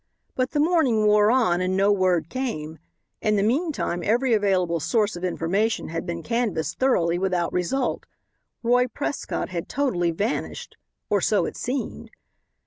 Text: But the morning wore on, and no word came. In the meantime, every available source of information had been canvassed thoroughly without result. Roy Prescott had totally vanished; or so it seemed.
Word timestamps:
But 0.33 0.49
the 0.49 0.59
morning 0.59 1.05
wore 1.05 1.29
on, 1.29 1.61
and 1.61 1.77
no 1.77 1.91
word 1.91 2.27
came. 2.27 2.79
In 3.21 3.35
the 3.35 3.43
meantime, 3.43 4.01
every 4.03 4.33
available 4.33 4.79
source 4.79 5.15
of 5.15 5.23
information 5.23 5.89
had 5.89 6.07
been 6.07 6.23
canvassed 6.23 6.79
thoroughly 6.79 7.19
without 7.19 7.53
result. 7.53 8.07
Roy 8.63 8.87
Prescott 8.87 9.49
had 9.49 9.69
totally 9.69 10.09
vanished; 10.09 10.75
or 11.11 11.21
so 11.21 11.45
it 11.45 11.55
seemed. 11.55 12.09